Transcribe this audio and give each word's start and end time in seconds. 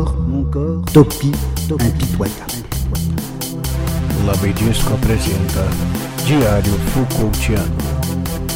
corps, 0.00 0.14
mon 0.26 0.44
corps, 0.44 0.82
Topi, 0.92 1.32
impitoyable. 1.68 2.64
Labedisco 4.26 4.94
apresenta 4.94 5.66
Diário 6.24 6.72
Foucaultiano, 6.92 7.76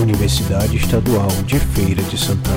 Universidade 0.00 0.76
Estadual 0.76 1.28
de 1.46 1.58
Feira 1.58 2.02
de 2.02 2.16
Santana. 2.16 2.56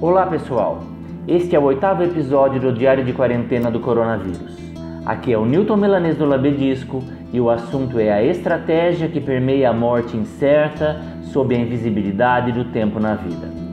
Olá 0.00 0.26
pessoal, 0.26 0.82
este 1.26 1.56
é 1.56 1.58
o 1.58 1.62
oitavo 1.64 2.02
episódio 2.02 2.60
do 2.60 2.72
Diário 2.72 3.04
de 3.04 3.12
Quarentena 3.12 3.70
do 3.70 3.80
Coronavírus. 3.80 4.54
Aqui 5.06 5.32
é 5.32 5.38
o 5.38 5.44
Newton 5.44 5.76
Melanês 5.76 6.16
do 6.16 6.24
Labedisco 6.24 7.02
e 7.32 7.40
o 7.40 7.50
assunto 7.50 7.98
é 7.98 8.12
a 8.12 8.22
estratégia 8.22 9.08
que 9.08 9.20
permeia 9.20 9.70
a 9.70 9.72
morte 9.72 10.16
incerta 10.16 11.00
sob 11.32 11.54
a 11.54 11.58
invisibilidade 11.58 12.52
do 12.52 12.64
tempo 12.66 13.00
na 13.00 13.14
vida. 13.14 13.63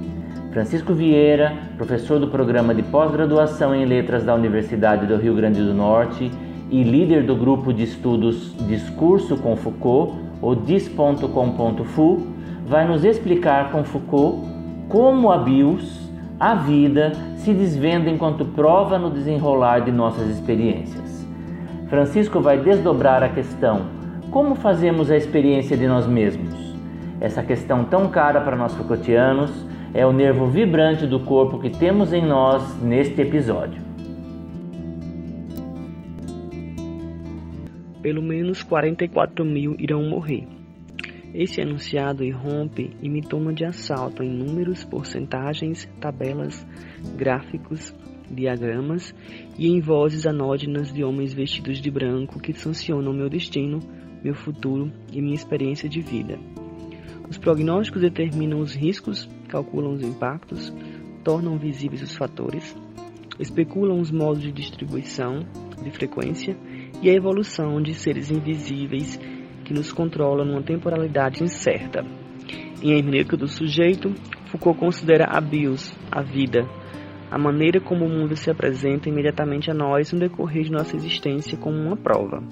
Francisco 0.51 0.93
Vieira, 0.93 1.53
professor 1.77 2.19
do 2.19 2.27
programa 2.27 2.75
de 2.75 2.83
pós-graduação 2.83 3.73
em 3.73 3.85
letras 3.85 4.25
da 4.25 4.35
Universidade 4.35 5.05
do 5.05 5.15
Rio 5.15 5.33
Grande 5.33 5.63
do 5.63 5.73
Norte 5.73 6.29
e 6.69 6.83
líder 6.83 7.23
do 7.23 7.37
grupo 7.37 7.71
de 7.71 7.83
estudos 7.83 8.53
Discurso 8.67 9.37
com 9.37 9.55
Foucault, 9.55 10.17
ou 10.41 10.53
dis.com.fu, 10.53 12.27
vai 12.67 12.85
nos 12.85 13.05
explicar 13.05 13.71
com 13.71 13.85
Foucault 13.85 14.45
como 14.89 15.31
a 15.31 15.37
bios, 15.37 16.11
a 16.37 16.53
vida, 16.53 17.13
se 17.37 17.53
desvenda 17.53 18.09
enquanto 18.09 18.43
prova 18.43 18.99
no 18.99 19.09
desenrolar 19.09 19.79
de 19.79 19.91
nossas 19.91 20.27
experiências. 20.27 21.25
Francisco 21.87 22.41
vai 22.41 22.57
desdobrar 22.57 23.23
a 23.23 23.29
questão: 23.29 23.83
como 24.29 24.55
fazemos 24.55 25.09
a 25.09 25.15
experiência 25.15 25.77
de 25.77 25.87
nós 25.87 26.05
mesmos? 26.05 26.75
Essa 27.21 27.41
questão 27.41 27.85
tão 27.85 28.09
cara 28.09 28.41
para 28.41 28.57
nós 28.57 28.75
Foucaultianos 28.75 29.70
é 29.93 30.05
o 30.05 30.13
nervo 30.13 30.47
vibrante 30.47 31.05
do 31.05 31.19
corpo 31.19 31.59
que 31.59 31.69
temos 31.69 32.13
em 32.13 32.25
nós 32.25 32.81
neste 32.81 33.21
episódio. 33.21 33.81
Pelo 38.01 38.21
menos 38.21 38.63
44 38.63 39.45
mil 39.45 39.75
irão 39.77 40.01
morrer. 40.09 40.47
Esse 41.33 41.61
enunciado 41.61 42.23
irrompe 42.23 42.91
e 43.01 43.09
me 43.09 43.21
toma 43.21 43.53
de 43.53 43.63
assalto 43.63 44.23
em 44.23 44.29
números, 44.29 44.83
porcentagens, 44.83 45.87
tabelas, 45.99 46.65
gráficos, 47.15 47.93
diagramas 48.29 49.13
e 49.57 49.67
em 49.67 49.79
vozes 49.79 50.25
anódinas 50.25 50.91
de 50.91 51.03
homens 51.03 51.33
vestidos 51.33 51.79
de 51.79 51.91
branco 51.91 52.39
que 52.39 52.53
sancionam 52.53 53.13
meu 53.13 53.29
destino, 53.29 53.79
meu 54.23 54.33
futuro 54.33 54.91
e 55.11 55.21
minha 55.21 55.35
experiência 55.35 55.87
de 55.87 56.01
vida. 56.01 56.37
Os 57.31 57.37
prognósticos 57.37 58.01
determinam 58.01 58.59
os 58.59 58.75
riscos, 58.75 59.25
calculam 59.47 59.93
os 59.93 60.01
impactos, 60.01 60.69
tornam 61.23 61.57
visíveis 61.57 62.01
os 62.01 62.13
fatores, 62.13 62.75
especulam 63.39 64.01
os 64.01 64.11
modos 64.11 64.41
de 64.41 64.51
distribuição, 64.51 65.45
de 65.81 65.89
frequência 65.91 66.57
e 67.01 67.09
a 67.09 67.13
evolução 67.13 67.81
de 67.81 67.93
seres 67.93 68.29
invisíveis 68.29 69.17
que 69.63 69.73
nos 69.73 69.93
controlam 69.93 70.45
numa 70.45 70.61
temporalidade 70.61 71.41
incerta. 71.41 72.05
Em 72.83 72.97
hermenêutica 72.97 73.37
do 73.37 73.47
sujeito, 73.47 74.13
Foucault 74.47 74.77
considera 74.77 75.23
a 75.29 75.39
bios, 75.39 75.97
a 76.11 76.21
vida, 76.21 76.67
a 77.31 77.37
maneira 77.37 77.79
como 77.79 78.03
o 78.03 78.09
mundo 78.09 78.35
se 78.35 78.51
apresenta 78.51 79.07
imediatamente 79.07 79.71
a 79.71 79.73
nós 79.73 80.11
no 80.11 80.19
decorrer 80.19 80.65
de 80.65 80.71
nossa 80.71 80.97
existência 80.97 81.57
como 81.57 81.77
uma 81.77 81.95
prova. 81.95 82.43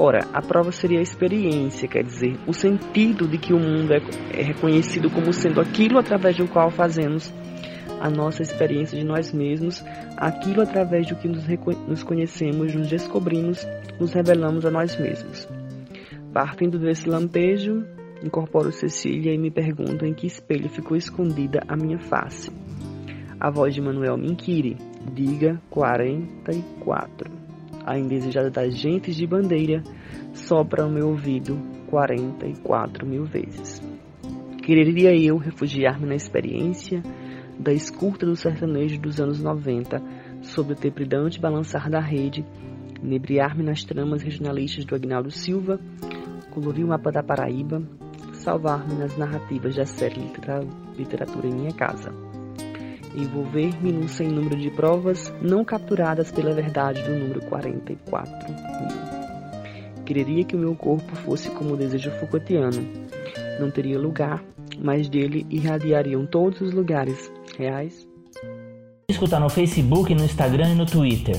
Ora, 0.00 0.20
a 0.32 0.40
prova 0.40 0.70
seria 0.70 1.00
a 1.00 1.02
experiência, 1.02 1.88
quer 1.88 2.04
dizer, 2.04 2.38
o 2.46 2.52
sentido 2.52 3.26
de 3.26 3.36
que 3.36 3.52
o 3.52 3.58
mundo 3.58 3.92
é, 3.92 3.98
é 4.32 4.44
reconhecido 4.44 5.10
como 5.10 5.32
sendo 5.32 5.60
aquilo 5.60 5.98
através 5.98 6.36
do 6.36 6.46
qual 6.46 6.70
fazemos 6.70 7.34
a 8.00 8.08
nossa 8.08 8.40
experiência 8.40 8.96
de 8.96 9.04
nós 9.04 9.32
mesmos, 9.32 9.84
aquilo 10.16 10.62
através 10.62 11.08
do 11.08 11.16
que 11.16 11.26
nos, 11.26 11.44
nos 11.88 12.04
conhecemos, 12.04 12.72
nos 12.76 12.86
descobrimos, 12.86 13.66
nos 13.98 14.12
revelamos 14.12 14.64
a 14.64 14.70
nós 14.70 14.96
mesmos. 14.96 15.48
Partindo 16.32 16.78
desse 16.78 17.08
lampejo, 17.08 17.84
incorporo 18.22 18.70
Cecília 18.70 19.34
e 19.34 19.38
me 19.38 19.50
pergunto 19.50 20.06
em 20.06 20.14
que 20.14 20.28
espelho 20.28 20.68
ficou 20.68 20.96
escondida 20.96 21.64
a 21.66 21.76
minha 21.76 21.98
face. 21.98 22.52
A 23.40 23.50
voz 23.50 23.74
de 23.74 23.80
Manuel 23.80 24.16
me 24.16 24.30
inquire, 24.30 24.76
diga 25.12 25.60
44 25.68 27.37
a 27.88 27.98
indesejada 27.98 28.50
das 28.50 28.76
gentes 28.76 29.16
de 29.16 29.26
bandeira, 29.26 29.82
sopra 30.34 30.84
ao 30.84 30.90
meu 30.90 31.08
ouvido 31.08 31.58
44 31.86 33.06
mil 33.06 33.24
vezes. 33.24 33.80
Quereria 34.62 35.16
eu 35.16 35.38
refugiar-me 35.38 36.06
na 36.06 36.14
experiência 36.14 37.02
da 37.58 37.72
escuta 37.72 38.26
do 38.26 38.36
sertanejo 38.36 39.00
dos 39.00 39.18
anos 39.18 39.42
90, 39.42 40.02
sob 40.42 40.74
o 40.74 40.76
tepridante 40.76 41.40
balançar 41.40 41.88
da 41.88 41.98
rede, 41.98 42.44
inebriar-me 43.02 43.64
nas 43.64 43.82
tramas 43.82 44.22
regionalistas 44.22 44.84
do 44.84 44.94
Agnaldo 44.94 45.30
Silva, 45.30 45.80
colorir 46.50 46.84
o 46.84 46.88
mapa 46.88 47.10
da 47.10 47.22
Paraíba, 47.22 47.82
salvar-me 48.34 48.94
nas 48.94 49.16
narrativas 49.16 49.74
da 49.74 49.86
série 49.86 50.20
Literatura 50.96 51.48
em 51.48 51.54
Minha 51.54 51.72
Casa 51.72 52.27
envolver-me 53.18 53.92
num 53.92 54.08
sem 54.08 54.28
número 54.28 54.56
de 54.56 54.70
provas 54.70 55.32
não 55.40 55.64
capturadas 55.64 56.30
pela 56.30 56.52
verdade 56.52 57.02
do 57.02 57.10
número 57.10 57.40
44 57.42 58.32
mil. 58.48 60.04
Quereria 60.04 60.44
que 60.44 60.56
o 60.56 60.58
meu 60.58 60.74
corpo 60.74 61.14
fosse 61.16 61.50
como 61.50 61.74
o 61.74 61.76
desejo 61.76 62.10
Foucaultiano. 62.12 62.86
Não 63.60 63.70
teria 63.70 63.98
lugar, 63.98 64.42
mas 64.78 65.08
dele 65.08 65.46
irradiariam 65.50 66.24
todos 66.24 66.60
os 66.60 66.72
lugares 66.72 67.30
reais. 67.58 68.08
Escutar 69.10 69.40
no 69.40 69.48
Facebook, 69.48 70.14
no 70.14 70.24
Instagram 70.24 70.70
e 70.70 70.74
no 70.74 70.86
Twitter. 70.86 71.36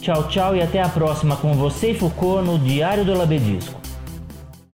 Tchau, 0.00 0.28
tchau 0.28 0.56
e 0.56 0.62
até 0.62 0.82
a 0.82 0.88
próxima 0.88 1.36
com 1.36 1.54
você 1.54 1.92
e 1.92 1.94
Foucault 1.94 2.46
no 2.46 2.58
Diário 2.58 3.04
do 3.04 3.16
Labedisco. 3.16 3.89